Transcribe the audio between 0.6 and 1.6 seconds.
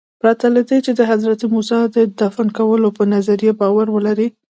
دې چې د حضرت